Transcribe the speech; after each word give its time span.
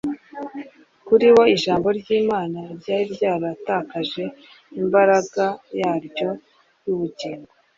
Kuri 1.07 1.25
bo 1.35 1.43
Ijambo 1.55 1.87
ry'Imana 1.99 2.59
ryari 2.79 3.05
ryaratakaje 3.15 4.23
imbaraga 4.81 5.45
yaryo 5.79 6.29
y'ubugingo. 6.85 7.49